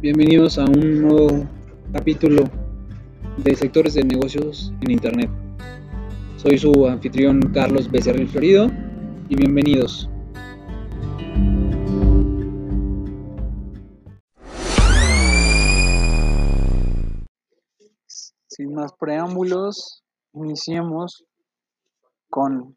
bienvenidos 0.00 0.58
a 0.58 0.64
un 0.64 1.02
nuevo 1.02 1.46
capítulo 1.92 2.44
de 3.36 3.54
sectores 3.54 3.92
de 3.92 4.02
negocios 4.02 4.72
en 4.80 4.92
Internet. 4.92 5.30
Soy 6.38 6.56
su 6.56 6.86
anfitrión 6.86 7.38
Carlos 7.52 7.90
Becerril 7.90 8.26
Florido 8.28 8.70
y 9.28 9.36
bienvenidos. 9.36 10.08
Sin 18.46 18.72
más 18.72 18.92
preámbulos, 18.98 20.02
iniciemos 20.32 21.26
con 22.30 22.74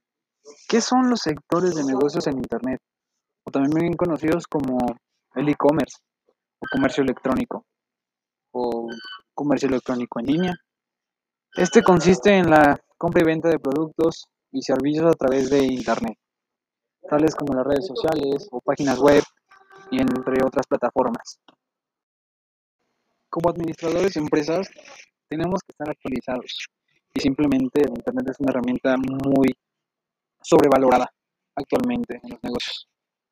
¿qué 0.67 0.81
son 0.81 1.09
los 1.09 1.21
sectores 1.21 1.75
de 1.75 1.85
negocios 1.85 2.27
en 2.27 2.37
Internet? 2.37 2.81
O 3.45 3.51
también 3.51 3.79
bien 3.79 3.93
conocidos 3.93 4.45
como 4.45 4.77
el 5.35 5.49
e-commerce 5.49 5.98
o 6.59 6.66
comercio 6.71 7.03
electrónico 7.03 7.66
o 8.52 8.88
comercio 9.34 9.70
electrónico 9.70 10.20
en 10.20 10.26
línea. 10.26 10.54
Este 11.55 11.81
consiste 11.81 12.38
en 12.38 12.49
la 12.49 12.80
compra 12.98 13.21
y 13.21 13.26
venta 13.26 13.49
de 13.49 13.59
productos 13.59 14.27
y 14.52 14.62
servicios 14.62 15.05
a 15.05 15.13
través 15.13 15.49
de 15.49 15.66
Internet, 15.66 16.17
tales 17.09 17.35
como 17.35 17.54
las 17.54 17.66
redes 17.66 17.88
sociales 17.88 18.48
o 18.52 18.62
páginas 18.62 18.99
web 18.99 19.23
y 19.90 19.99
entre 19.99 20.44
otras 20.45 20.67
plataformas. 20.67 21.40
Como 23.29 23.49
administradores 23.49 24.13
de 24.13 24.21
empresas, 24.21 24.68
tenemos 25.29 25.62
que 25.62 25.71
estar 25.71 25.90
actualizados 25.90 26.68
y 27.13 27.20
simplemente 27.21 27.82
Internet 27.88 28.29
es 28.29 28.40
una 28.40 28.51
herramienta 28.51 28.95
muy 28.98 29.55
sobrevalorada 30.41 31.12
actualmente 31.55 32.20
en 32.23 32.32
los 32.32 32.43
negocios. 32.43 32.88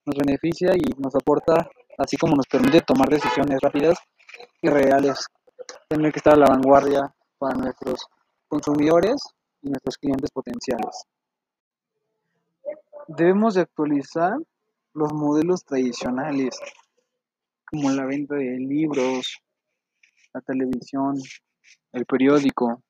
Nos 0.05 0.15
beneficia 0.15 0.71
y 0.75 1.01
nos 1.01 1.15
aporta, 1.15 1.69
así 1.99 2.17
como 2.17 2.35
nos 2.35 2.47
permite 2.47 2.81
tomar 2.81 3.09
decisiones 3.09 3.59
rápidas 3.61 3.97
y 4.61 4.69
reales. 4.69 5.27
Tener 5.87 6.11
que 6.11 6.19
estar 6.19 6.33
a 6.33 6.37
la 6.37 6.47
vanguardia 6.47 7.13
para 7.37 7.55
nuestros 7.55 8.07
consumidores 8.47 9.21
y 9.61 9.69
nuestros 9.69 9.97
clientes 9.97 10.31
potenciales. 10.31 11.03
Debemos 13.07 13.55
de 13.55 13.61
actualizar 13.61 14.37
los 14.93 15.13
modelos 15.13 15.63
tradicionales, 15.65 16.57
como 17.69 17.91
la 17.91 18.05
venta 18.05 18.35
de 18.35 18.57
libros, 18.57 19.41
la 20.33 20.41
televisión, 20.41 21.15
el 21.91 22.05
periódico, 22.05 22.81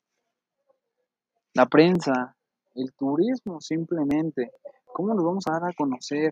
la 1.53 1.65
prensa, 1.65 2.35
el 2.75 2.93
turismo 2.93 3.59
simplemente. 3.59 4.51
¿Cómo 4.85 5.13
nos 5.13 5.23
vamos 5.23 5.47
a 5.47 5.53
dar 5.53 5.69
a 5.69 5.73
conocer? 5.73 6.31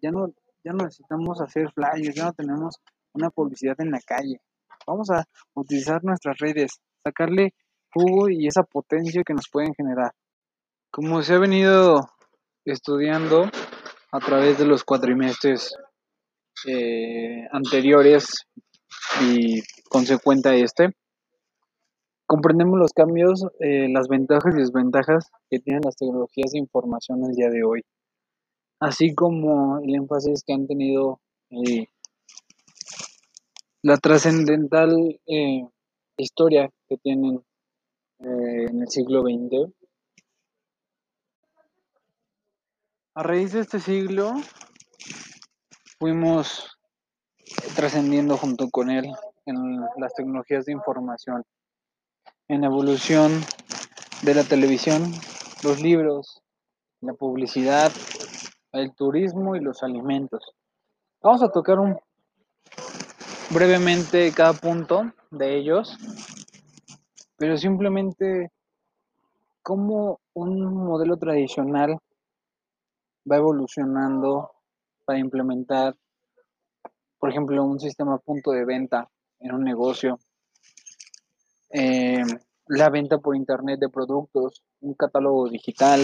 Ya 0.00 0.10
no, 0.10 0.32
ya 0.64 0.72
no 0.72 0.84
necesitamos 0.84 1.40
hacer 1.40 1.70
flyers, 1.72 2.14
ya 2.14 2.26
no 2.26 2.32
tenemos 2.32 2.76
una 3.12 3.30
publicidad 3.30 3.80
en 3.80 3.90
la 3.90 4.00
calle. 4.00 4.40
Vamos 4.86 5.10
a 5.10 5.24
utilizar 5.54 6.02
nuestras 6.04 6.38
redes, 6.38 6.80
sacarle 7.02 7.54
jugo 7.92 8.28
y 8.28 8.46
esa 8.46 8.62
potencia 8.62 9.22
que 9.24 9.34
nos 9.34 9.48
pueden 9.50 9.74
generar. 9.74 10.12
Como 10.90 11.22
se 11.22 11.34
ha 11.34 11.38
venido 11.38 12.08
estudiando 12.64 13.50
a 14.12 14.18
través 14.20 14.58
de 14.58 14.66
los 14.66 14.84
cuatrimestres 14.84 15.74
eh, 16.66 17.46
anteriores 17.52 18.46
y 19.22 19.60
consecuente 19.88 20.48
a 20.48 20.54
este, 20.54 20.94
comprendemos 22.26 22.78
los 22.78 22.92
cambios, 22.92 23.46
eh, 23.58 23.88
las 23.90 24.08
ventajas 24.08 24.54
y 24.54 24.58
desventajas 24.58 25.30
que 25.50 25.60
tienen 25.60 25.82
las 25.84 25.96
tecnologías 25.96 26.52
de 26.52 26.58
información 26.58 27.24
el 27.24 27.34
día 27.34 27.48
de 27.48 27.64
hoy, 27.64 27.82
así 28.80 29.14
como 29.14 29.80
el 29.80 29.94
énfasis 29.94 30.44
que 30.44 30.52
han 30.52 30.66
tenido 30.66 31.20
eh, 31.50 31.86
la 33.82 33.96
trascendental 33.96 35.20
eh, 35.26 35.66
historia 36.16 36.70
que 36.88 36.96
tienen 36.98 37.42
en 38.20 38.82
el 38.82 38.88
siglo 38.88 39.22
XX. 39.22 39.72
A 43.14 43.22
raíz 43.22 43.52
de 43.52 43.60
este 43.60 43.78
siglo 43.78 44.34
fuimos 45.98 46.76
trascendiendo 47.76 48.36
junto 48.36 48.68
con 48.70 48.90
él 48.90 49.06
en 49.46 49.80
las 49.96 50.12
tecnologías 50.14 50.66
de 50.66 50.72
información 50.72 51.44
en 52.48 52.62
la 52.62 52.68
evolución 52.68 53.44
de 54.22 54.34
la 54.34 54.42
televisión, 54.42 55.12
los 55.62 55.80
libros, 55.82 56.42
la 57.02 57.12
publicidad, 57.12 57.92
el 58.72 58.94
turismo 58.94 59.56
y 59.56 59.60
los 59.60 59.82
alimentos. 59.82 60.54
Vamos 61.22 61.42
a 61.42 61.50
tocar 61.50 61.78
un, 61.78 61.98
brevemente 63.50 64.32
cada 64.32 64.52
punto 64.52 65.12
de 65.30 65.56
ellos, 65.56 65.96
pero 67.36 67.56
simplemente 67.56 68.50
cómo 69.62 70.20
un 70.34 70.62
modelo 70.74 71.16
tradicional 71.16 71.98
va 73.30 73.36
evolucionando 73.36 74.50
para 75.04 75.18
implementar, 75.18 75.94
por 77.18 77.30
ejemplo, 77.30 77.64
un 77.64 77.80
sistema 77.80 78.18
punto 78.18 78.52
de 78.52 78.64
venta 78.64 79.08
en 79.40 79.52
un 79.52 79.64
negocio 79.64 80.18
eh, 81.70 82.22
la 82.68 82.88
venta 82.90 83.18
por 83.18 83.36
internet 83.36 83.78
de 83.78 83.88
productos, 83.88 84.62
un 84.80 84.94
catálogo 84.94 85.48
digital, 85.48 86.00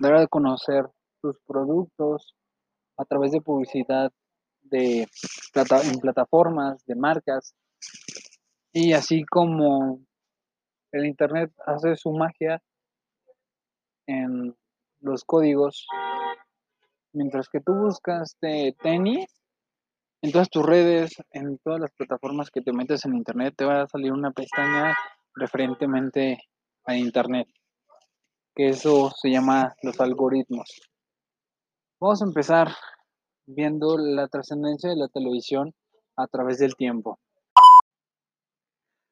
dar 0.00 0.14
a 0.14 0.26
conocer 0.26 0.88
sus 1.20 1.36
productos 1.46 2.34
a 2.96 3.04
través 3.04 3.32
de 3.32 3.40
publicidad 3.40 4.12
de 4.62 5.08
en 5.54 5.98
plataformas, 6.00 6.84
de 6.86 6.94
marcas, 6.94 7.54
y 8.72 8.92
así 8.92 9.24
como 9.24 10.00
el 10.92 11.06
internet 11.06 11.50
hace 11.66 11.96
su 11.96 12.12
magia 12.12 12.62
en 14.06 14.54
los 15.00 15.24
códigos, 15.24 15.86
mientras 17.12 17.48
que 17.48 17.60
tú 17.60 17.74
buscas 17.74 18.36
de 18.40 18.76
tenis, 18.82 19.26
en 20.22 20.32
todas 20.32 20.50
tus 20.50 20.64
redes, 20.64 21.14
en 21.30 21.58
todas 21.58 21.80
las 21.80 21.92
plataformas 21.92 22.50
que 22.50 22.60
te 22.60 22.72
metes 22.72 23.04
en 23.06 23.16
internet, 23.16 23.54
te 23.56 23.64
va 23.64 23.82
a 23.82 23.88
salir 23.88 24.12
una 24.12 24.30
pestaña 24.30 24.94
referentemente 25.34 26.38
a 26.84 26.96
internet, 26.96 27.48
que 28.54 28.68
eso 28.68 29.10
se 29.10 29.30
llama 29.30 29.74
los 29.82 29.98
algoritmos. 30.00 30.89
Vamos 32.02 32.22
a 32.22 32.24
empezar 32.24 32.68
viendo 33.46 33.98
la 33.98 34.26
trascendencia 34.26 34.88
de 34.88 34.96
la 34.96 35.08
televisión 35.08 35.74
a 36.16 36.26
través 36.28 36.58
del 36.58 36.74
tiempo. 36.74 37.18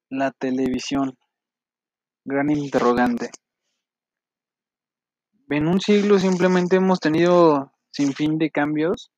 La 0.08 0.30
televisión, 0.30 1.18
gran 2.24 2.48
interrogante. 2.48 3.28
En 5.50 5.68
un 5.68 5.82
siglo 5.82 6.18
simplemente 6.18 6.76
hemos 6.76 6.98
tenido 6.98 7.72
sin 7.90 8.14
fin 8.14 8.38
de 8.38 8.50
cambios 8.50 9.10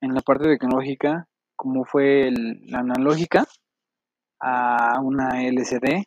en 0.00 0.12
la 0.12 0.20
parte 0.20 0.48
tecnológica, 0.48 1.28
como 1.54 1.84
fue 1.84 2.32
la 2.32 2.80
analógica 2.80 3.46
a 4.40 5.00
una 5.00 5.44
LCD, 5.44 6.02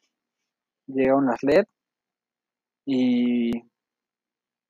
llegaron 0.88 1.28
las 1.28 1.42
LED 1.42 1.64
y 2.86 3.52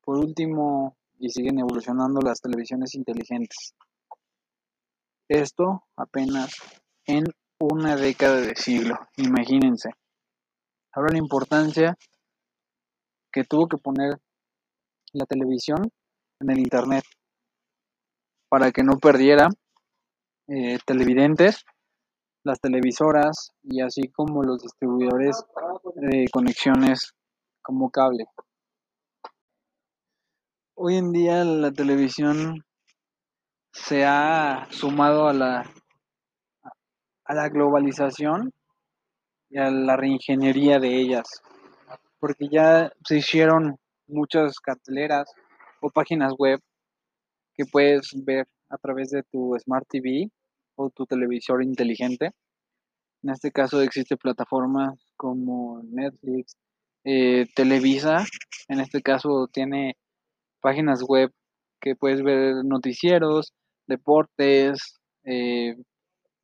por 0.02 0.20
último, 0.20 0.96
y 1.20 1.30
siguen 1.30 1.60
evolucionando 1.60 2.20
las 2.22 2.40
televisiones 2.42 2.96
inteligentes. 2.96 3.74
Esto 5.30 5.84
apenas 5.96 6.52
en 7.06 7.26
una 7.60 7.96
década 7.96 8.40
de 8.42 8.56
siglo, 8.56 8.96
imagínense. 9.18 9.90
Ahora 10.94 11.14
la 11.14 11.18
importancia 11.18 11.98
que 13.32 13.44
tuvo 13.44 13.68
que 13.68 13.78
poner 13.78 14.18
la 15.14 15.26
televisión 15.26 15.92
en 16.40 16.50
el 16.52 16.60
Internet 16.60 17.04
para 18.50 18.72
que 18.72 18.84
no 18.84 18.98
perdiera 18.98 19.48
eh, 20.48 20.80
televidentes, 20.86 21.66
las 22.44 22.62
televisoras 22.62 23.52
y 23.64 23.82
así 23.82 24.10
como 24.10 24.44
los 24.44 24.62
distribuidores 24.62 25.44
de 25.96 26.26
conexiones 26.32 27.14
como 27.62 27.90
cable. 27.90 28.26
Hoy 30.80 30.96
en 30.98 31.12
día 31.12 31.44
la 31.44 31.72
televisión 31.72 32.64
se 33.74 34.06
ha 34.06 34.68
sumado 34.70 35.28
a 35.28 35.34
la 35.34 35.74
a 37.26 37.34
la 37.34 37.50
globalización 37.50 38.54
y 39.50 39.58
a 39.58 39.72
la 39.72 39.98
reingeniería 39.98 40.78
de 40.78 41.02
ellas, 41.02 41.42
porque 42.20 42.48
ya 42.52 42.92
se 43.04 43.18
hicieron 43.18 43.78
muchas 44.06 44.60
carteleras 44.60 45.34
o 45.82 45.90
páginas 45.90 46.36
web 46.38 46.60
que 47.56 47.66
puedes 47.66 48.12
ver 48.24 48.48
a 48.70 48.78
través 48.78 49.10
de 49.10 49.24
tu 49.24 49.58
Smart 49.58 49.88
TV 49.90 50.30
o 50.76 50.92
tu 50.92 51.08
televisor 51.08 51.64
inteligente. 51.64 52.34
En 53.24 53.32
este 53.32 53.52
caso 53.52 53.82
existe 53.82 54.16
plataformas 54.16 54.94
como 55.16 55.82
Netflix, 55.82 56.56
eh, 57.04 57.48
Televisa, 57.56 58.24
en 58.68 58.80
este 58.80 59.02
caso 59.02 59.48
tiene 59.52 59.96
páginas 60.62 61.04
web 61.08 61.32
que 61.80 61.96
puedes 61.96 62.24
ver 62.24 62.64
noticieros, 62.64 63.54
deportes, 63.88 65.00
eh, 65.24 65.76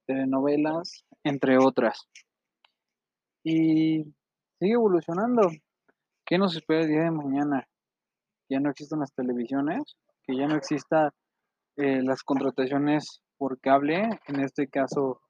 telenovelas, 0.05 1.05
entre 1.23 1.57
otras. 1.57 2.07
Y 3.43 4.03
sigue 4.59 4.73
evolucionando. 4.73 5.49
¿Qué 6.25 6.37
nos 6.37 6.55
espera 6.55 6.81
el 6.81 6.87
día 6.87 7.03
de 7.03 7.11
mañana? 7.11 7.67
Ya 8.49 8.59
no 8.59 8.69
existen 8.69 8.99
las 8.99 9.13
televisiones, 9.13 9.97
que 10.23 10.35
ya 10.35 10.47
no 10.47 10.55
exista 10.55 11.13
eh, 11.75 12.01
las 12.01 12.23
contrataciones 12.23 13.21
por 13.37 13.59
cable. 13.59 14.09
En 14.27 14.39
este 14.39 14.67
caso 14.67 15.21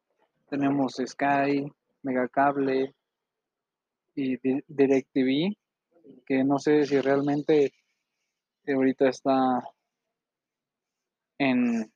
tenemos 0.49 0.95
Sky, 1.03 1.71
Megacable 2.03 2.93
y 4.15 4.37
DirecTV, 4.67 5.55
que 6.25 6.43
no 6.43 6.59
sé 6.59 6.85
si 6.85 6.99
realmente 6.99 7.71
ahorita 8.71 9.09
está 9.09 9.61
en, 11.37 11.91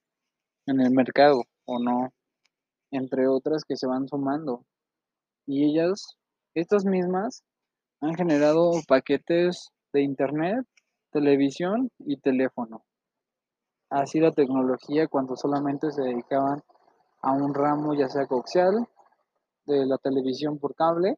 en 0.66 0.82
el 0.82 0.92
mercado 0.92 1.44
o 1.66 1.80
no, 1.80 2.14
entre 2.92 3.28
otras 3.28 3.64
que 3.64 3.78
se 3.78 3.88
van 3.88 4.08
sumando. 4.08 4.66
Y 5.46 5.64
ellas, 5.64 6.18
estas 6.54 6.84
mismas, 6.84 7.44
han 8.02 8.16
generado 8.16 8.72
paquetes 8.88 9.70
de 9.94 10.02
internet, 10.02 10.66
televisión 11.12 11.90
y 12.00 12.18
teléfono. 12.18 12.84
Así 13.90 14.20
la 14.20 14.34
tecnología 14.34 15.08
cuando 15.08 15.36
solamente 15.38 15.92
se 15.92 16.02
dedicaban 16.02 16.62
a 17.22 17.32
un 17.32 17.54
ramo 17.54 17.94
ya 17.94 18.10
sea 18.10 18.28
coaxial, 18.28 18.88
de 19.66 19.86
la 19.86 19.98
televisión 19.98 20.60
por 20.60 20.76
cable, 20.76 21.18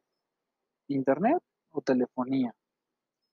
internet 0.88 1.40
o 1.70 1.80
telefonía. 1.80 2.54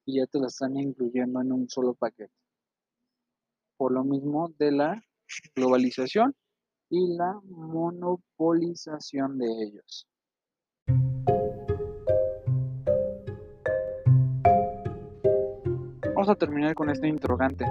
Y 0.09 0.19
ya 0.19 0.25
te 0.25 0.39
la 0.39 0.47
están 0.47 0.77
incluyendo 0.77 1.41
en 1.41 1.51
un 1.51 1.67
solo 1.67 1.93
paquete. 1.93 2.31
Por 3.75 3.91
lo 3.91 4.05
mismo 4.05 4.47
de 4.57 4.71
la 4.71 5.03
globalización 5.53 6.33
y 6.89 7.17
la 7.17 7.37
monopolización 7.43 9.37
de 9.37 9.47
ellos. 9.63 10.07
Vamos 16.15 16.29
a 16.29 16.35
terminar 16.35 16.73
con 16.73 16.89
este 16.89 17.09
interrogante. 17.09 17.65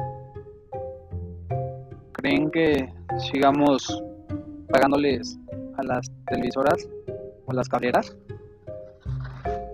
¿Creen 2.13 2.51
que 2.51 2.93
sigamos 3.33 4.05
pagándoles 4.69 5.39
a 5.79 5.83
las 5.85 6.13
televisoras 6.27 6.87
o 7.47 7.51
a 7.53 7.55
las 7.55 7.67
cableras? 7.67 8.15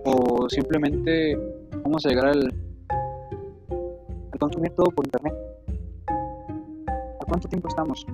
¿O 0.05 0.47
simplemente 0.47 1.37
vamos 1.83 2.05
a 2.05 2.09
llegar 2.09 2.27
al, 2.27 2.52
consumir 4.43 4.75
todo 4.75 4.87
por 4.91 5.05
internet? 5.05 5.33
¿A 7.21 7.25
cuánto 7.25 7.47
tiempo 7.47 7.69
estamos? 7.69 8.05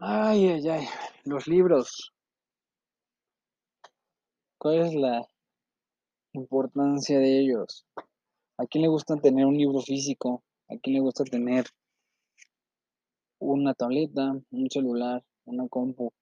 Ay, 0.00 0.48
ay, 0.48 0.68
ay, 0.68 0.86
los 1.24 1.46
libros. 1.46 2.12
¿Cuál 4.58 4.80
es 4.80 4.94
la 4.94 5.24
importancia 6.32 7.20
de 7.20 7.40
ellos? 7.40 7.86
¿A 8.58 8.66
quién 8.66 8.82
le 8.82 8.88
gusta 8.88 9.16
tener 9.16 9.46
un 9.46 9.56
libro 9.56 9.80
físico? 9.80 10.42
¿A 10.68 10.76
quién 10.82 10.94
le 10.94 11.00
gusta 11.00 11.22
tener 11.22 11.66
una 13.38 13.72
tableta, 13.74 14.32
un 14.50 14.68
celular, 14.68 15.24
una 15.44 15.68
compu? 15.68 16.12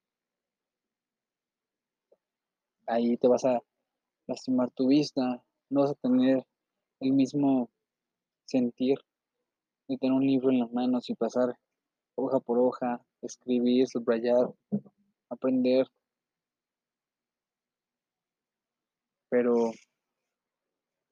Ahí 2.89 3.19
te 3.19 3.29
vas 3.29 3.45
a 3.45 3.63
lastimar 4.27 4.71
tu 4.71 4.89
vista, 4.89 5.43
no 5.71 5.83
vas 5.83 5.91
a 5.91 5.95
tener 5.95 6.45
el 7.01 7.13
mismo 7.13 7.69
sentir 8.47 8.99
de 9.89 9.99
tener 9.99 10.15
un 10.15 10.27
libro 10.27 10.51
en 10.51 10.61
las 10.61 10.73
manos 10.73 11.09
y 11.11 11.15
pasar 11.15 11.59
hoja 12.15 12.41
por 12.41 12.59
hoja, 12.59 13.05
escribir, 13.23 13.87
subrayar, 13.87 14.53
aprender. 15.29 15.87
Pero 19.29 19.73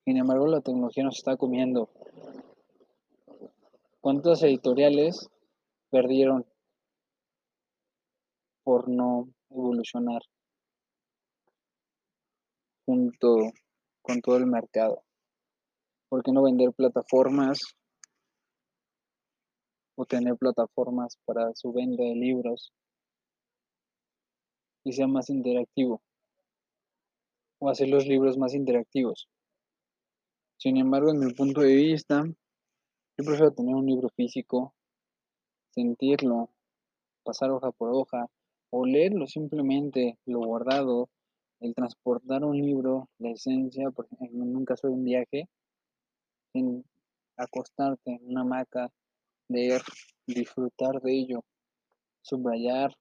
sin 0.07 0.17
embargo, 0.17 0.47
la 0.47 0.63
tecnología 0.63 1.05
nos 1.05 1.19
está 1.19 1.37
comiendo. 1.37 1.91
¿Cuántas 4.01 4.43
editoriales 4.43 5.29
perdieron 5.91 6.47
por 8.63 8.89
no 8.89 9.29
evolucionar 9.51 10.23
junto 12.87 13.53
con 14.01 14.21
todo 14.23 14.37
el 14.37 14.47
mercado? 14.47 15.03
¿Por 16.09 16.23
qué 16.23 16.33
no 16.33 16.45
vender 16.45 16.73
plataformas 16.73 17.59
o 19.97 20.07
tener 20.07 20.37
plataformas 20.37 21.19
para 21.25 21.53
su 21.55 21.73
venta 21.73 22.05
de 22.05 22.15
libros 22.15 22.73
y 24.85 24.93
sea 24.93 25.09
más 25.09 25.29
interactivo? 25.29 26.01
O 27.59 27.69
hacer 27.69 27.89
los 27.89 28.07
libros 28.07 28.39
más 28.39 28.55
interactivos. 28.55 29.29
Sin 30.59 30.77
embargo, 30.77 31.11
en 31.11 31.19
mi 31.19 31.33
punto 31.35 31.63
de 31.63 31.75
vista, 31.75 32.25
yo 32.25 33.25
prefiero 33.25 33.53
tener 33.53 33.75
un 33.75 33.87
libro 33.87 34.09
físico, 34.11 34.75
sentirlo, 35.71 36.51
pasar 37.25 37.51
hoja 37.51 37.73
por 37.73 37.91
hoja, 37.93 38.27
o 38.71 38.87
leerlo 38.87 39.27
simplemente, 39.27 40.19
lo 40.27 40.41
guardado, 40.41 41.09
el 41.61 41.75
transportar 41.75 42.45
un 42.45 42.57
libro, 42.57 43.09
la 43.19 43.31
esencia, 43.31 43.91
por 43.91 44.07
ejemplo, 44.11 44.43
en 44.43 44.57
un 44.57 44.65
caso 44.65 44.89
de 44.89 44.93
un 44.93 45.05
viaje, 45.05 45.49
en 46.53 46.85
acostarte 47.37 48.13
en 48.13 48.29
una 48.29 48.43
hamaca, 48.43 48.91
leer, 49.49 49.83
disfrutar 50.27 51.01
de 51.01 51.13
ello, 51.13 51.45
subrayar, 52.23 52.97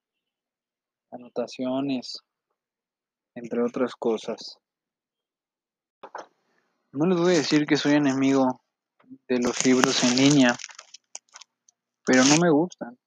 anotaciones, 1.11 2.19
entre 3.33 3.63
otras 3.63 3.93
cosas. 3.95 4.57
No 6.91 7.05
les 7.07 7.19
voy 7.19 7.33
a 7.33 7.37
decir 7.37 7.65
que 7.65 7.75
soy 7.75 7.93
enemigo 7.93 8.61
de 9.27 9.39
los 9.39 9.65
libros 9.65 10.03
en 10.03 10.15
línea, 10.15 10.55
pero 12.05 12.23
no 12.23 12.37
me 12.37 12.49
gustan. 12.49 12.97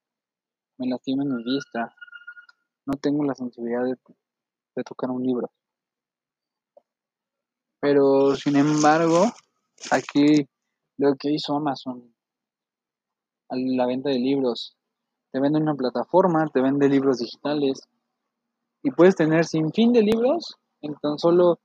Me 0.77 0.89
lastiman 0.89 1.29
mi 1.29 1.43
vista. 1.43 1.95
No 2.87 2.95
tengo 2.95 3.25
la 3.25 3.35
sensibilidad 3.35 3.85
de, 3.85 3.97
tocar 4.85 5.11
un 5.11 5.23
libro. 5.23 5.51
Pero 7.81 8.35
sin 8.35 8.57
embargo, 8.57 9.27
aquí 9.91 10.47
lo 10.97 11.15
que 11.17 11.31
hizo 11.31 11.55
Amazon 11.55 12.13
a 13.49 13.57
la 13.57 13.87
venta 13.87 14.11
de 14.11 14.19
libros. 14.19 14.77
Te 15.31 15.41
vende 15.41 15.61
una 15.61 15.75
plataforma, 15.75 16.49
te 16.53 16.61
vende 16.61 16.89
libros 16.89 17.19
digitales 17.19 17.81
y 18.83 18.91
puedes 18.91 19.17
tener 19.17 19.45
sin 19.45 19.73
fin 19.73 19.93
de 19.93 20.03
libros 20.03 20.57
en 20.81 20.95
tan 20.97 21.19
solo 21.19 21.61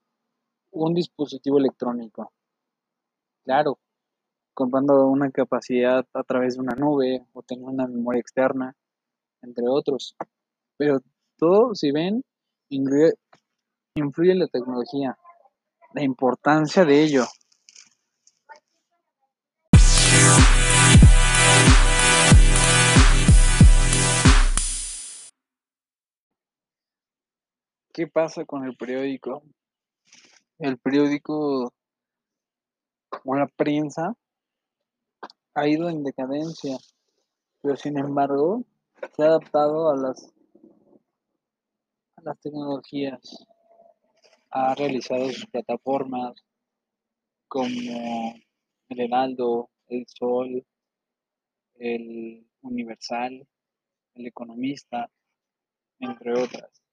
un 0.72 0.94
dispositivo 0.94 1.60
electrónico. 1.60 2.32
Claro, 3.44 3.80
comprando 4.54 5.08
una 5.08 5.30
capacidad 5.32 6.06
a 6.14 6.24
través 6.24 6.56
de 6.56 6.62
una 6.62 6.76
nube 6.76 7.26
o 7.34 7.42
tener 7.44 7.66
una 7.66 7.88
memoria 7.88 8.20
externa, 8.20 8.76
entre 9.42 9.68
otros. 9.68 10.16
Pero 10.78 11.00
todo, 11.38 11.76
si 11.76 11.92
ven, 11.92 12.24
influye, 12.74 14.36
la 14.36 14.48
tecnología, 14.48 15.18
la 15.94 16.04
importancia 16.04 16.86
de 16.86 17.04
ello. 17.04 17.26
¿Qué 27.94 28.08
pasa 28.08 28.44
con 28.46 28.64
el 28.64 28.76
periódico? 28.76 29.44
el 30.60 30.78
periódico 30.78 31.74
o 33.26 33.36
la 33.36 33.48
prensa 33.48 34.16
ha 35.56 35.68
ido 35.68 35.90
en 35.90 36.04
decadencia, 36.04 36.78
pero 37.62 37.76
sin 37.76 37.98
embargo 37.98 38.64
se 39.16 39.24
ha 39.24 39.28
adaptado 39.28 39.90
a 39.90 39.98
las, 39.98 40.32
las 42.24 42.40
tecnologías, 42.40 43.46
ha 44.52 44.76
realizado 44.76 45.30
sus 45.32 45.46
plataformas 45.48 46.34
como 47.48 47.66
el 48.90 49.00
Heraldo, 49.00 49.70
el 49.88 50.06
Sol, 50.08 50.66
el 51.76 52.48
Universal, 52.62 53.48
el 54.16 54.28
Economista, 54.28 55.10
entre 56.00 56.34
otras. 56.34 56.84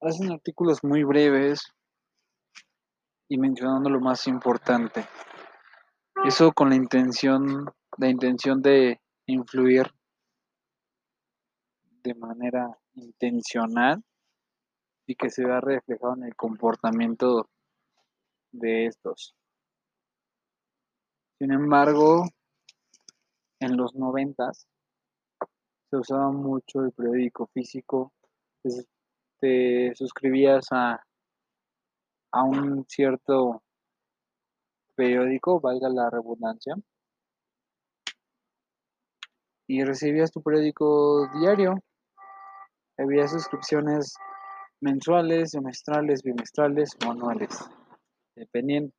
Hacen 0.00 0.32
artículos 0.32 0.82
muy 0.82 1.04
breves 1.04 1.72
y 3.28 3.38
mencionando 3.38 3.88
lo 3.88 4.00
más 4.00 4.26
importante. 4.26 5.06
Eso 6.24 6.52
con 6.52 6.70
la 6.70 6.76
intención, 6.76 7.66
la 7.98 8.08
intención 8.08 8.60
de 8.60 9.00
influir 9.26 9.86
de 12.02 12.14
manera 12.14 12.81
intencional 12.94 14.02
y 15.06 15.14
que 15.14 15.30
se 15.30 15.44
vea 15.44 15.60
reflejado 15.60 16.14
en 16.14 16.24
el 16.24 16.36
comportamiento 16.36 17.48
de 18.52 18.86
estos. 18.86 19.34
Sin 21.38 21.52
embargo, 21.52 22.24
en 23.60 23.76
los 23.76 23.94
noventas 23.94 24.66
se 25.90 25.96
usaba 25.96 26.30
mucho 26.30 26.84
el 26.84 26.92
periódico 26.92 27.48
físico, 27.48 28.12
te 29.40 29.94
suscribías 29.94 30.68
a, 30.70 31.04
a 32.32 32.42
un 32.44 32.84
cierto 32.88 33.62
periódico, 34.94 35.60
valga 35.60 35.88
la 35.88 36.08
redundancia, 36.10 36.76
y 39.66 39.84
recibías 39.84 40.30
tu 40.30 40.42
periódico 40.42 41.28
diario. 41.40 41.82
Había 42.98 43.26
suscripciones 43.26 44.14
mensuales, 44.80 45.52
semestrales, 45.52 46.22
bimestrales 46.22 46.96
o 47.06 47.10
anuales, 47.10 47.64
dependiendo. 48.36 48.92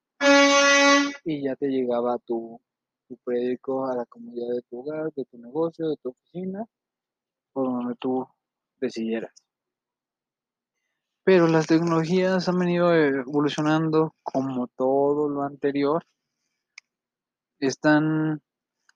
Y 1.25 1.43
ya 1.43 1.55
te 1.55 1.67
llegaba 1.67 2.17
tu, 2.19 2.59
tu 3.07 3.17
periódico 3.17 3.85
a 3.85 3.95
la 3.95 4.05
comunidad 4.05 4.55
de 4.55 4.62
tu 4.63 4.79
hogar, 4.79 5.12
de 5.13 5.25
tu 5.25 5.38
negocio, 5.38 5.89
de 5.89 5.97
tu 5.97 6.09
oficina, 6.09 6.65
por 7.53 7.65
donde 7.65 7.95
tú 7.95 8.27
decidieras. 8.79 9.31
Pero 11.25 11.47
las 11.47 11.67
tecnologías 11.67 12.50
han 12.50 12.59
venido 12.59 12.93
evolucionando 12.93 14.13
como 14.23 14.67
todo 14.67 15.29
lo 15.29 15.43
anterior. 15.43 16.05
Están 17.59 18.41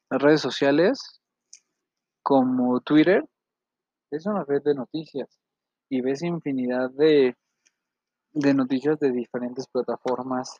las 0.10 0.22
redes 0.22 0.42
sociales 0.42 1.22
como 2.22 2.82
Twitter. 2.82 3.26
Es 4.10 4.26
una 4.26 4.46
red 4.46 4.64
de 4.64 4.74
noticias 4.74 5.28
y 5.90 6.00
ves 6.00 6.22
infinidad 6.22 6.90
de, 6.92 7.36
de 8.32 8.54
noticias 8.54 8.98
de 9.00 9.12
diferentes 9.12 9.68
plataformas 9.68 10.60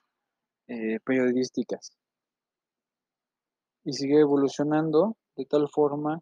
eh, 0.68 1.00
periodísticas. 1.06 1.92
Y 3.86 3.94
sigue 3.94 4.20
evolucionando 4.20 5.16
de 5.38 5.46
tal 5.46 5.70
forma 5.70 6.22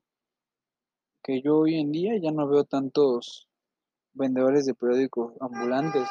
que 1.24 1.41
yo 1.41 1.58
hoy 1.58 1.79
en 1.79 1.91
día 1.91 2.13
ya 2.22 2.29
no 2.32 2.48
veo 2.48 2.63
tantos 2.63 3.50
vendedores 4.13 4.67
de 4.67 4.75
periódicos 4.75 5.34
ambulantes. 5.39 6.08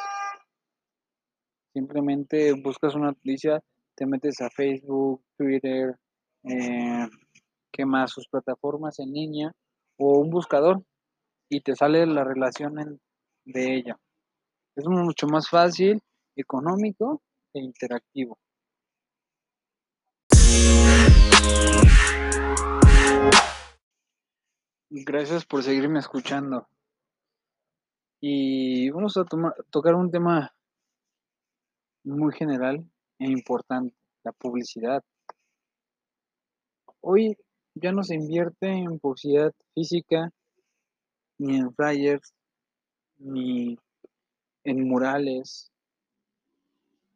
Simplemente 1.72 2.54
buscas 2.60 2.96
una 2.96 3.12
noticia, 3.12 3.62
te 3.94 4.06
metes 4.06 4.40
a 4.40 4.50
Facebook, 4.50 5.22
Twitter, 5.36 5.96
eh, 6.42 7.08
¿qué 7.70 7.86
más? 7.86 8.10
Sus 8.10 8.26
plataformas 8.28 8.98
en 8.98 9.12
línea 9.12 9.52
o 9.96 10.18
un 10.18 10.30
buscador 10.30 10.82
y 11.54 11.60
te 11.60 11.76
sale 11.76 12.04
la 12.04 12.24
relación 12.24 13.00
de 13.44 13.76
ella. 13.76 13.96
Es 14.74 14.86
mucho 14.88 15.28
más 15.28 15.48
fácil, 15.48 16.02
económico 16.34 17.22
e 17.52 17.60
interactivo. 17.60 18.36
Gracias 24.90 25.44
por 25.44 25.62
seguirme 25.62 26.00
escuchando. 26.00 26.66
Y 28.20 28.90
vamos 28.90 29.16
a 29.16 29.24
tocar 29.70 29.94
un 29.94 30.10
tema 30.10 30.52
muy 32.04 32.34
general 32.34 32.84
e 33.20 33.26
importante, 33.26 33.94
la 34.24 34.32
publicidad. 34.32 35.04
Hoy 37.00 37.36
ya 37.76 37.92
no 37.92 38.02
se 38.02 38.16
invierte 38.16 38.66
en 38.66 38.98
publicidad 38.98 39.52
física, 39.72 40.32
ni 41.38 41.56
en 41.56 41.74
flyers, 41.74 42.34
ni 43.18 43.78
en 44.64 44.88
murales. 44.88 45.70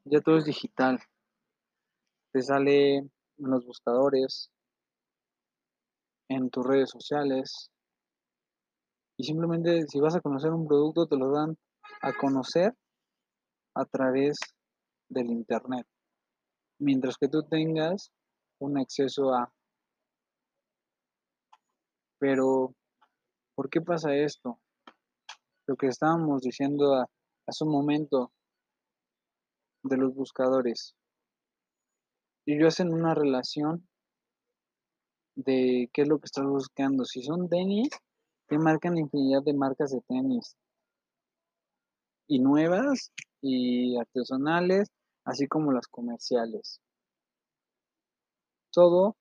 Ya 0.04 0.20
todo 0.20 0.38
es 0.38 0.44
digital. 0.44 0.98
Te 2.32 2.42
sale 2.42 2.96
en 2.96 3.10
los 3.36 3.64
buscadores, 3.64 4.50
en 6.28 6.50
tus 6.50 6.66
redes 6.66 6.90
sociales, 6.90 7.70
y 9.18 9.24
simplemente 9.24 9.86
si 9.88 9.98
vas 9.98 10.14
a 10.14 10.20
conocer 10.20 10.52
un 10.52 10.66
producto 10.66 11.06
te 11.06 11.16
lo 11.16 11.32
dan 11.32 11.58
a 12.02 12.12
conocer 12.12 12.72
a 13.74 13.84
través 13.84 14.38
del 15.08 15.26
internet 15.26 15.86
mientras 16.78 17.16
que 17.16 17.28
tú 17.28 17.42
tengas 17.42 18.12
un 18.60 18.78
acceso 18.78 19.34
a 19.34 19.52
pero 22.20 22.74
¿por 23.58 23.70
qué 23.70 23.80
pasa 23.80 24.14
esto? 24.14 24.60
Lo 25.66 25.74
que 25.74 25.88
estábamos 25.88 26.42
diciendo 26.42 27.04
hace 27.44 27.64
un 27.64 27.72
momento 27.72 28.30
de 29.82 29.96
los 29.96 30.14
buscadores. 30.14 30.94
Ellos 32.46 32.68
hacen 32.68 32.94
una 32.94 33.16
relación 33.16 33.88
de 35.34 35.90
qué 35.92 36.02
es 36.02 36.08
lo 36.08 36.20
que 36.20 36.26
estás 36.26 36.46
buscando. 36.46 37.04
Si 37.04 37.20
son 37.20 37.48
tenis, 37.48 37.88
te 38.46 38.58
marcan 38.58 38.96
infinidad 38.96 39.42
de 39.42 39.54
marcas 39.54 39.90
de 39.90 40.02
tenis. 40.02 40.56
Y 42.28 42.38
nuevas 42.38 43.10
y 43.42 43.96
artesanales, 43.96 44.88
así 45.24 45.48
como 45.48 45.72
las 45.72 45.88
comerciales. 45.88 46.80
Todo 48.72 49.16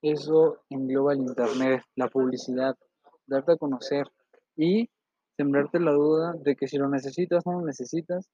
eso 0.00 0.58
engloba 0.68 1.14
el 1.14 1.22
Internet, 1.22 1.82
la 1.96 2.06
publicidad, 2.06 2.76
darte 3.30 3.52
a 3.52 3.56
conocer 3.56 4.06
y 4.56 4.90
sembrarte 5.36 5.80
la 5.80 5.92
duda 5.92 6.34
de 6.34 6.56
que 6.56 6.68
si 6.68 6.76
lo 6.76 6.88
necesitas 6.88 7.46
no 7.46 7.52
lo 7.52 7.64
necesitas, 7.64 8.28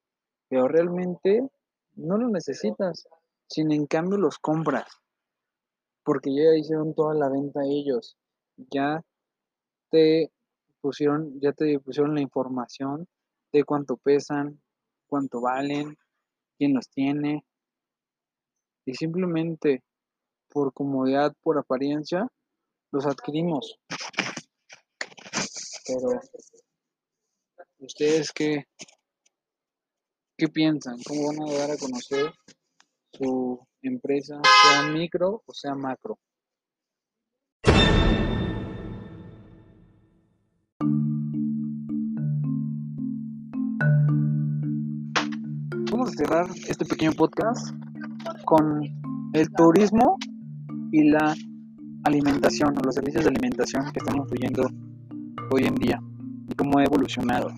pero 0.49 0.67
realmente 0.67 1.49
no 1.95 2.19
lo 2.19 2.29
necesitas, 2.29 3.07
sin 3.49 3.71
en 3.73 3.87
cambio 3.87 4.19
los 4.19 4.39
compras, 4.39 4.89
porque 6.03 6.35
ya 6.35 6.57
hicieron 6.57 6.95
toda 6.95 7.15
la 7.15 7.29
venta 7.29 7.61
ellos, 7.65 8.17
ya 8.57 9.03
te 9.91 10.33
pusieron, 10.81 11.41
ya 11.41 11.53
te 11.53 11.79
pusieron 11.79 12.15
la 12.15 12.21
información 12.21 13.07
de 13.53 13.65
cuánto 13.65 13.97
pesan, 13.97 14.61
cuánto 15.07 15.41
valen, 15.41 15.97
quién 16.59 16.75
los 16.75 16.89
tiene. 16.89 17.45
Y 18.85 18.95
simplemente 18.95 19.83
por 20.49 20.73
comodidad, 20.73 21.35
por 21.43 21.59
apariencia, 21.59 22.29
los 22.93 23.07
adquirimos. 23.07 23.79
Pero, 25.87 26.21
¿ustedes 27.79 28.33
qué, 28.33 28.65
qué 30.37 30.49
piensan? 30.49 30.97
¿Cómo 31.07 31.29
van 31.29 31.49
a 31.49 31.59
dar 31.59 31.71
a 31.71 31.77
conocer 31.77 32.33
su 33.13 33.65
empresa, 33.83 34.41
sea 34.43 34.89
micro 34.89 35.45
o 35.47 35.55
sea 35.55 35.77
macro? 35.77 36.19
Vamos 45.93 46.11
a 46.11 46.17
cerrar 46.17 46.47
este 46.69 46.85
pequeño 46.85 47.13
podcast 47.13 47.73
con 48.45 48.83
el 49.35 49.53
turismo 49.53 50.19
y 50.91 51.11
la 51.11 51.37
alimentación 52.03 52.77
o 52.77 52.81
los 52.81 52.97
servicios 52.97 53.23
de 53.23 53.31
alimentación 53.31 53.85
que 53.93 54.01
están 54.01 54.17
influyendo 54.17 54.69
hoy 55.51 55.65
en 55.65 55.75
día 55.75 56.01
y 56.49 56.55
cómo 56.55 56.79
ha 56.79 56.85
evolucionado. 56.85 57.51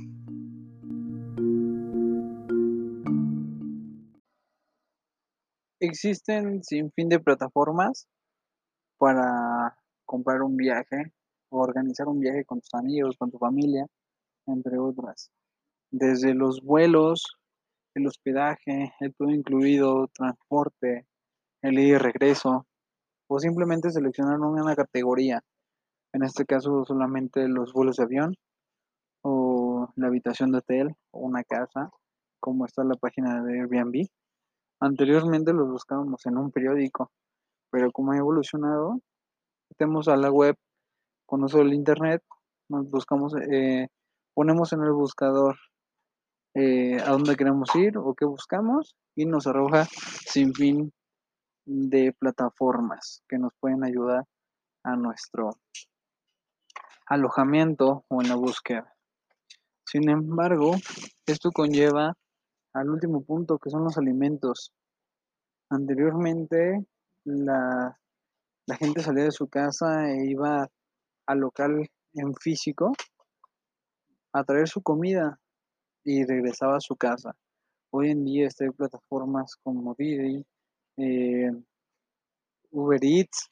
Existen 5.81 6.63
sin 6.65 6.91
fin 6.93 7.09
de 7.09 7.21
plataformas 7.21 8.09
para 8.99 9.77
comprar 10.05 10.43
un 10.43 10.57
viaje 10.57 11.13
o 11.51 11.61
organizar 11.61 12.09
un 12.09 12.21
viaje 12.21 12.45
con 12.45 12.61
tus 12.61 12.75
amigos, 12.75 13.17
con 13.17 13.31
tu 13.31 13.39
familia, 13.39 13.87
entre 14.47 14.79
otras. 14.79 15.31
Desde 15.91 16.35
los 16.35 16.63
vuelos, 16.63 17.23
el 17.95 18.07
hospedaje, 18.07 18.93
el 19.01 19.15
todo 19.15 19.31
incluido, 19.31 20.09
transporte, 20.09 21.07
el 21.63 21.79
ir 21.79 21.95
y 21.95 21.99
regreso, 21.99 22.67
o 23.29 23.39
simplemente 23.39 23.91
seleccionar 23.91 24.39
una 24.41 24.75
categoría, 24.75 25.43
en 26.13 26.23
este 26.23 26.45
caso 26.45 26.85
solamente 26.85 27.49
los 27.49 27.73
vuelos 27.73 27.97
de 27.97 28.05
avión, 28.05 28.35
o 29.23 29.93
la 29.97 30.09
habitación 30.09 30.53
de 30.53 30.59
hotel, 30.59 30.95
o 31.11 31.21
una 31.21 31.45
casa, 31.45 31.91
como 32.41 32.65
está 32.67 32.85
la 32.85 32.95
página 32.95 33.43
de 33.43 33.61
Airbnb. 33.61 34.07
Anteriormente 34.81 35.53
los 35.53 35.69
buscábamos 35.69 36.25
en 36.27 36.39
un 36.39 36.53
periódico, 36.53 37.11
pero 37.71 37.91
como 37.91 38.13
ha 38.13 38.17
evolucionado, 38.17 39.01
metemos 39.71 40.09
a 40.09 40.17
la 40.17 40.31
web 40.31 40.57
con 41.27 41.45
uso 41.45 41.59
del 41.59 41.75
internet, 41.75 42.23
nos 42.69 42.89
buscamos, 42.91 43.35
eh, 43.51 43.89
ponemos 44.35 44.73
en 44.73 44.83
el 44.83 44.93
buscador 44.93 45.57
eh, 46.55 46.97
a 47.01 47.11
dónde 47.11 47.37
queremos 47.37 47.75
ir 47.77 47.99
o 47.99 48.15
qué 48.15 48.25
buscamos 48.25 48.97
y 49.15 49.27
nos 49.27 49.47
arroja 49.47 49.87
sin 50.27 50.55
fin 50.55 50.93
de 51.67 52.15
plataformas 52.19 53.23
que 53.29 53.39
nos 53.39 53.53
pueden 53.61 53.85
ayudar 53.85 54.25
a 54.85 54.97
nuestro 54.97 55.51
alojamiento 57.09 58.05
o 58.09 58.23
en 58.23 58.29
la 58.29 58.37
búsqueda. 58.37 58.95
Sin 59.85 60.09
embargo, 60.11 60.77
esto 61.27 61.51
conlleva 61.51 62.15
al 62.75 62.91
último 62.91 63.23
punto 63.23 63.59
que 63.59 63.71
son 63.71 63.85
los 63.85 63.97
alimentos. 63.97 64.73
Anteriormente, 65.71 66.85
la 67.25 67.97
gente 68.79 69.03
salía 69.03 69.25
de 69.25 69.33
su 69.33 69.49
casa 69.49 70.11
e 70.11 70.27
iba 70.31 70.69
al 71.27 71.39
local 71.39 71.89
en 72.15 72.35
físico 72.35 72.93
a 74.33 74.45
traer 74.45 74.69
su 74.69 74.83
comida 74.83 75.39
y 76.05 76.25
regresaba 76.25 76.77
a 76.77 76.81
su 76.81 76.97
casa. 76.97 77.35
Hoy 77.91 78.11
en 78.11 78.25
día 78.25 78.49
hay 78.61 78.71
plataformas 78.71 79.57
como 79.63 79.95
Didi, 79.97 80.45
eh, 80.99 81.51
Uber 82.71 83.01
Eats 83.03 83.51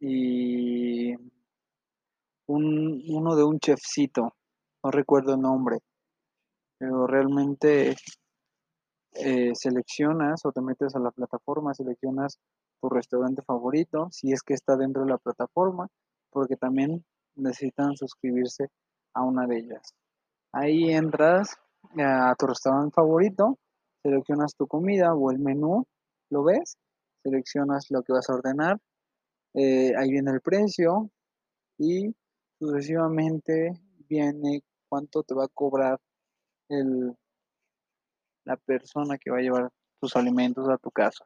y 0.00 1.14
un, 2.46 3.02
uno 3.08 3.36
de 3.36 3.44
un 3.44 3.58
chefcito, 3.58 4.34
no 4.82 4.90
recuerdo 4.90 5.34
el 5.34 5.40
nombre, 5.40 5.78
pero 6.78 7.06
realmente 7.06 7.96
eh, 9.14 9.54
seleccionas 9.54 10.44
o 10.44 10.52
te 10.52 10.60
metes 10.60 10.94
a 10.94 11.00
la 11.00 11.10
plataforma, 11.10 11.74
seleccionas 11.74 12.38
tu 12.80 12.88
restaurante 12.88 13.42
favorito, 13.42 14.08
si 14.10 14.32
es 14.32 14.42
que 14.42 14.54
está 14.54 14.76
dentro 14.76 15.04
de 15.04 15.10
la 15.10 15.18
plataforma, 15.18 15.88
porque 16.30 16.56
también 16.56 17.04
necesitan 17.34 17.96
suscribirse 17.96 18.68
a 19.14 19.22
una 19.22 19.46
de 19.46 19.58
ellas. 19.58 19.94
Ahí 20.52 20.90
entras 20.90 21.56
a 21.98 22.34
tu 22.38 22.46
restaurante 22.46 22.92
favorito, 22.94 23.58
seleccionas 24.02 24.54
tu 24.54 24.66
comida 24.66 25.14
o 25.14 25.30
el 25.30 25.38
menú, 25.38 25.86
lo 26.30 26.44
ves, 26.44 26.76
seleccionas 27.22 27.86
lo 27.90 28.02
que 28.02 28.12
vas 28.12 28.28
a 28.28 28.34
ordenar, 28.34 28.78
eh, 29.54 29.94
ahí 29.96 30.10
viene 30.10 30.30
el 30.32 30.40
precio 30.42 31.10
y 31.78 32.14
sucesivamente 32.58 33.72
viene 34.08 34.62
cuánto 34.88 35.22
te 35.22 35.34
va 35.34 35.44
a 35.44 35.48
cobrar 35.48 36.00
el, 36.68 37.14
la 38.44 38.56
persona 38.56 39.18
que 39.18 39.30
va 39.30 39.38
a 39.38 39.42
llevar 39.42 39.70
tus 40.00 40.16
alimentos 40.16 40.68
a 40.68 40.78
tu 40.78 40.90
casa 40.90 41.24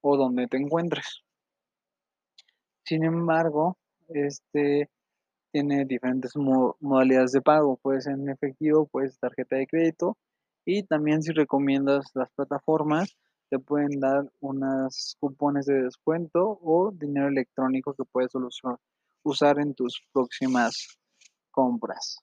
o 0.00 0.16
donde 0.16 0.46
te 0.46 0.56
encuentres. 0.56 1.22
Sin 2.84 3.04
embargo, 3.04 3.76
este 4.08 4.88
tiene 5.52 5.84
diferentes 5.86 6.36
modalidades 6.36 7.32
de 7.32 7.40
pago. 7.40 7.78
Puede 7.78 8.02
ser 8.02 8.12
en 8.14 8.28
efectivo, 8.28 8.86
puede 8.86 9.08
ser 9.08 9.18
tarjeta 9.20 9.56
de 9.56 9.66
crédito. 9.66 10.16
Y 10.66 10.82
también 10.82 11.22
si 11.22 11.32
recomiendas 11.32 12.10
las 12.14 12.30
plataformas, 12.32 13.16
te 13.48 13.58
pueden 13.58 14.00
dar 14.00 14.30
unos 14.40 15.16
cupones 15.18 15.66
de 15.66 15.82
descuento 15.82 16.58
o 16.62 16.90
dinero 16.92 17.28
electrónico 17.28 17.94
que 17.94 18.04
puedes 18.04 18.34
usar 19.26 19.58
en 19.58 19.74
tus 19.74 20.02
próximas 20.12 20.98
compras. 21.50 22.18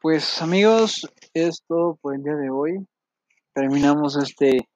Pues 0.00 0.40
amigos, 0.40 1.06
esto 1.34 1.98
por 2.00 2.14
el 2.14 2.22
día 2.22 2.34
de 2.34 2.48
hoy. 2.48 2.86
Terminamos 3.52 4.16
este 4.16 4.68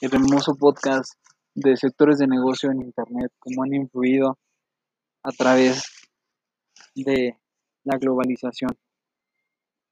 hermoso 0.00 0.56
podcast 0.56 1.12
de 1.54 1.76
sectores 1.76 2.18
de 2.18 2.26
negocio 2.26 2.70
en 2.72 2.82
Internet, 2.82 3.32
cómo 3.38 3.62
han 3.62 3.74
influido 3.74 4.36
a 5.22 5.30
través 5.30 5.84
de 6.96 7.36
la 7.84 7.96
globalización. 7.98 8.76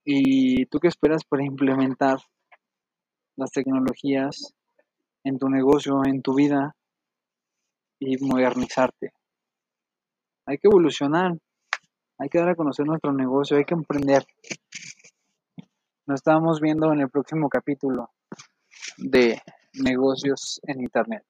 ¿Y 0.05 0.67
tú 0.67 0.81
qué 0.81 0.89
esperas 0.89 1.23
para 1.25 1.45
implementar 1.45 2.19
las 3.37 3.53
tecnologías 3.53 4.55
en 5.23 5.39
tu 5.39 5.49
negocio, 5.49 6.01
en 6.05 6.23
tu 6.23 6.35
vida 6.35 6.75
y 7.99 8.17
modernizarte? 8.25 9.13
Hay 10.47 10.59
que 10.59 10.69
evolucionar, 10.69 11.33
hay 12.19 12.29
que 12.29 12.39
dar 12.39 12.51
a 12.51 12.55
conocer 12.55 12.87
nuestro 12.87 13.13
negocio, 13.13 13.57
hay 13.57 13.65
que 13.65 13.75
emprender. 13.75 14.25
Nos 16.07 16.21
estamos 16.21 16.61
viendo 16.61 16.93
en 16.93 17.01
el 17.01 17.11
próximo 17.11 17.49
capítulo 17.49 18.11
de 18.97 19.41
negocios 19.75 20.61
en 20.65 20.81
Internet. 20.81 21.25